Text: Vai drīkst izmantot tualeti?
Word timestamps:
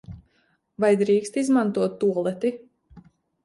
Vai 0.85 0.89
drīkst 1.03 1.39
izmantot 1.43 1.95
tualeti? 2.05 2.57